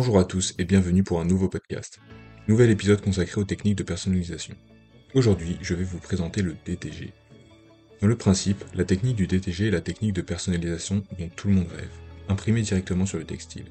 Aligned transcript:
Bonjour 0.00 0.20
à 0.20 0.24
tous 0.24 0.54
et 0.58 0.64
bienvenue 0.64 1.02
pour 1.02 1.20
un 1.20 1.24
nouveau 1.24 1.48
podcast. 1.48 1.98
Nouvel 2.46 2.70
épisode 2.70 3.00
consacré 3.00 3.40
aux 3.40 3.44
techniques 3.44 3.78
de 3.78 3.82
personnalisation. 3.82 4.54
Aujourd'hui, 5.12 5.58
je 5.60 5.74
vais 5.74 5.82
vous 5.82 5.98
présenter 5.98 6.40
le 6.40 6.54
DTG. 6.64 7.12
Dans 8.00 8.06
le 8.06 8.16
principe, 8.16 8.64
la 8.74 8.84
technique 8.84 9.16
du 9.16 9.26
DTG 9.26 9.66
est 9.66 9.72
la 9.72 9.80
technique 9.80 10.12
de 10.12 10.22
personnalisation 10.22 11.02
dont 11.18 11.28
tout 11.34 11.48
le 11.48 11.54
monde 11.54 11.72
rêve, 11.76 11.90
imprimée 12.28 12.62
directement 12.62 13.06
sur 13.06 13.18
le 13.18 13.24
textile. 13.24 13.64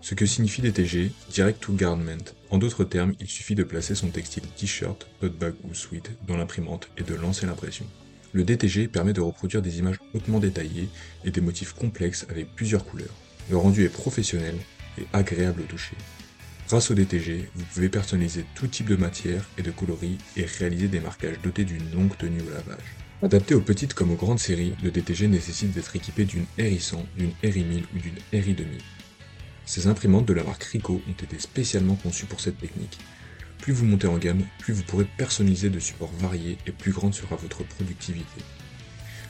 Ce 0.00 0.14
que 0.14 0.24
signifie 0.24 0.62
DTG, 0.62 1.12
Direct 1.34 1.60
to 1.60 1.74
Garment. 1.74 2.32
En 2.48 2.56
d'autres 2.56 2.84
termes, 2.84 3.12
il 3.20 3.26
suffit 3.26 3.54
de 3.54 3.62
placer 3.62 3.94
son 3.94 4.08
textile 4.08 4.44
t-shirt, 4.56 5.06
tote 5.20 5.38
bag 5.38 5.52
ou 5.64 5.74
sweat 5.74 6.12
dans 6.26 6.38
l'imprimante 6.38 6.88
et 6.96 7.02
de 7.02 7.14
lancer 7.14 7.44
l'impression. 7.44 7.84
Le 8.32 8.42
DTG 8.42 8.88
permet 8.88 9.12
de 9.12 9.20
reproduire 9.20 9.60
des 9.60 9.80
images 9.80 10.00
hautement 10.14 10.40
détaillées 10.40 10.88
et 11.26 11.30
des 11.30 11.42
motifs 11.42 11.74
complexes 11.74 12.24
avec 12.30 12.54
plusieurs 12.54 12.86
couleurs. 12.86 13.14
Le 13.50 13.58
rendu 13.58 13.84
est 13.84 13.90
professionnel 13.90 14.54
agréable 15.12 15.62
au 15.62 15.64
toucher. 15.64 15.96
Grâce 16.68 16.90
au 16.90 16.94
DTG, 16.94 17.48
vous 17.54 17.64
pouvez 17.72 17.88
personnaliser 17.88 18.44
tout 18.54 18.66
type 18.66 18.88
de 18.88 18.96
matière 18.96 19.48
et 19.56 19.62
de 19.62 19.70
coloris 19.70 20.18
et 20.36 20.44
réaliser 20.44 20.88
des 20.88 21.00
marquages 21.00 21.40
dotés 21.42 21.64
d'une 21.64 21.90
longue 21.92 22.16
tenue 22.18 22.42
au 22.42 22.50
lavage. 22.50 22.84
Adapté 23.22 23.54
aux 23.54 23.60
petites 23.60 23.94
comme 23.94 24.12
aux 24.12 24.16
grandes 24.16 24.38
séries, 24.38 24.74
le 24.82 24.90
DTG 24.90 25.28
nécessite 25.28 25.72
d'être 25.72 25.96
équipé 25.96 26.24
d'une 26.24 26.44
RI100, 26.58 27.04
d'une 27.16 27.32
RI1000 27.42 27.84
ou 27.94 27.98
d'une 27.98 28.18
RI2000. 28.32 28.80
Ces 29.64 29.86
imprimantes 29.86 30.26
de 30.26 30.34
la 30.34 30.44
marque 30.44 30.64
Ricoh 30.64 31.02
ont 31.08 31.22
été 31.22 31.38
spécialement 31.38 31.96
conçues 31.96 32.26
pour 32.26 32.40
cette 32.40 32.58
technique. 32.58 32.98
Plus 33.60 33.72
vous 33.72 33.86
montez 33.86 34.06
en 34.06 34.18
gamme, 34.18 34.44
plus 34.58 34.72
vous 34.72 34.82
pourrez 34.82 35.04
personnaliser 35.04 35.68
de 35.70 35.80
supports 35.80 36.12
variés 36.18 36.58
et 36.66 36.70
plus 36.70 36.92
grande 36.92 37.14
sera 37.14 37.36
votre 37.36 37.64
productivité. 37.64 38.42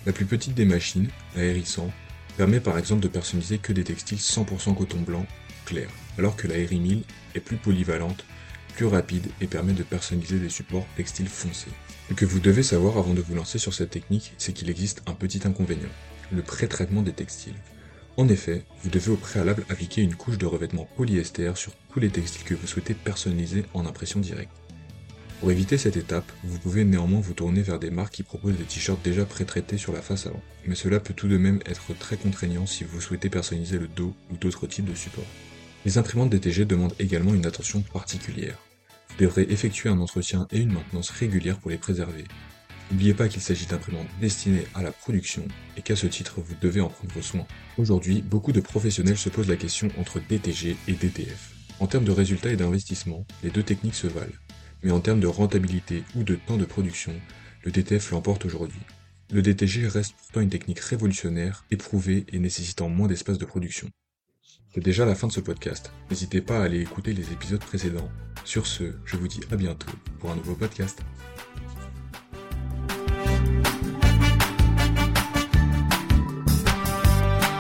La 0.06 0.12
plus 0.12 0.27
petite 0.27 0.55
des 0.55 0.64
machines, 0.64 1.08
la 1.34 1.42
RI100, 1.42 1.89
permet 2.36 2.61
par 2.61 2.78
exemple 2.78 3.02
de 3.02 3.08
personnaliser 3.08 3.58
que 3.58 3.72
des 3.72 3.84
textiles 3.84 4.19
100% 4.19 4.74
coton 4.77 5.00
blanc 5.00 5.27
alors 6.19 6.36
que 6.36 6.48
la 6.48 6.55
RI1000 6.55 7.02
est 7.34 7.41
plus 7.41 7.56
polyvalente, 7.56 8.24
plus 8.74 8.86
rapide 8.86 9.27
et 9.41 9.47
permet 9.47 9.72
de 9.72 9.83
personnaliser 9.83 10.38
des 10.38 10.48
supports 10.48 10.86
textiles 10.97 11.28
foncés. 11.28 11.70
Ce 12.08 12.14
que 12.14 12.24
vous 12.24 12.41
devez 12.41 12.62
savoir 12.62 12.97
avant 12.97 13.14
de 13.14 13.20
vous 13.20 13.34
lancer 13.34 13.58
sur 13.58 13.74
cette 13.74 13.91
technique, 13.91 14.33
c'est 14.39 14.52
qu'il 14.52 14.70
existe 14.70 15.02
un 15.06 15.14
petit 15.14 15.41
inconvénient, 15.44 15.91
le 16.33 16.42
pré-traitement 16.42 17.02
des 17.02 17.12
textiles. 17.12 17.56
En 18.16 18.28
effet, 18.28 18.64
vous 18.83 18.91
devez 18.91 19.12
au 19.12 19.16
préalable 19.16 19.64
appliquer 19.69 20.02
une 20.02 20.14
couche 20.14 20.39
de 20.39 20.46
revêtement 20.46 20.89
polyester 20.96 21.52
sur 21.55 21.72
tous 21.92 22.00
les 22.00 22.11
textiles 22.11 22.44
que 22.44 22.55
vous 22.55 22.66
souhaitez 22.66 22.94
personnaliser 22.94 23.64
en 23.74 23.86
impression 23.86 24.20
directe. 24.20 24.52
Pour 25.41 25.52
éviter 25.52 25.78
cette 25.78 25.96
étape, 25.96 26.30
vous 26.42 26.58
pouvez 26.58 26.84
néanmoins 26.84 27.20
vous 27.20 27.33
tourner 27.33 27.62
vers 27.62 27.78
des 27.78 27.91
marques 27.91 28.14
qui 28.14 28.24
proposent 28.24 28.56
des 28.56 28.64
t-shirts 28.64 29.05
déjà 29.05 29.24
pré-traités 29.24 29.78
sur 29.78 29.92
la 29.92 30.02
face 30.02 30.27
avant, 30.27 30.42
mais 30.66 30.74
cela 30.74 30.98
peut 30.98 31.14
tout 31.14 31.28
de 31.28 31.36
même 31.36 31.61
être 31.64 31.96
très 31.96 32.16
contraignant 32.16 32.66
si 32.66 32.83
vous 32.83 33.00
souhaitez 33.00 33.30
personnaliser 33.30 33.78
le 33.78 33.86
dos 33.86 34.14
ou 34.33 34.36
d'autres 34.36 34.66
types 34.66 34.91
de 34.91 34.96
supports. 34.96 35.24
Les 35.89 35.97
imprimantes 35.97 36.28
DTG 36.28 36.67
demandent 36.67 36.94
également 36.98 37.33
une 37.33 37.47
attention 37.47 37.81
particulière. 37.81 38.58
Vous 39.08 39.25
devrez 39.25 39.47
effectuer 39.48 39.89
un 39.89 39.98
entretien 40.00 40.47
et 40.53 40.58
une 40.58 40.75
maintenance 40.75 41.08
régulière 41.08 41.58
pour 41.58 41.70
les 41.70 41.78
préserver, 41.78 42.25
N'oubliez 42.91 43.14
pas 43.14 43.27
qu'il 43.27 43.41
s'agit 43.41 43.64
d'imprimantes 43.64 44.06
destinées 44.20 44.67
à 44.75 44.83
la 44.83 44.92
production 44.92 45.48
et 45.78 45.80
qu'à 45.80 45.97
ce 45.97 46.06
titre 46.06 46.42
vous 46.42 46.55
devez 46.61 46.83
en 46.83 46.91
prendre 46.91 47.22
soin. 47.22 47.47
Aujourd'hui, 47.78 48.20
beaucoup 48.20 48.53
de 48.53 48.61
professionnels 48.61 49.17
se 49.17 49.30
posent 49.30 49.48
la 49.48 49.56
question 49.56 49.89
entre 49.98 50.20
DTG 50.20 50.77
et 50.89 50.92
DTF. 50.92 51.55
En 51.80 51.86
termes 51.86 52.05
de 52.05 52.12
résultats 52.12 52.52
et 52.52 52.56
d'investissement, 52.56 53.27
les 53.42 53.50
deux 53.50 53.62
techniques 53.62 53.95
se 53.95 54.08
valent. 54.08 54.36
Mais 54.83 54.91
en 54.91 55.00
termes 55.00 55.20
de 55.20 55.27
rentabilité 55.27 56.05
ou 56.17 56.23
de 56.23 56.34
temps 56.34 56.58
de 56.58 56.67
production, 56.67 57.14
le 57.64 57.70
DTF 57.70 58.11
l'emporte 58.11 58.45
aujourd'hui. 58.45 58.83
Le 59.33 59.41
DTG 59.41 59.89
reste 59.89 60.12
pourtant 60.19 60.42
une 60.42 60.50
technique 60.50 60.80
révolutionnaire, 60.80 61.64
éprouvée 61.70 62.27
et 62.30 62.39
nécessitant 62.41 62.91
moins 62.91 63.08
d'espace 63.08 63.39
de 63.39 63.46
production. 63.46 63.89
C'est 64.78 64.84
déjà 64.84 65.05
la 65.05 65.16
fin 65.16 65.27
de 65.27 65.33
ce 65.33 65.40
podcast. 65.40 65.90
N'hésitez 66.08 66.40
pas 66.40 66.61
à 66.61 66.62
aller 66.62 66.80
écouter 66.80 67.12
les 67.12 67.33
épisodes 67.33 67.58
précédents. 67.58 68.08
Sur 68.44 68.64
ce, 68.64 68.92
je 69.05 69.16
vous 69.16 69.27
dis 69.27 69.40
à 69.50 69.56
bientôt 69.56 69.90
pour 70.20 70.30
un 70.30 70.36
nouveau 70.36 70.55
podcast. 70.55 71.02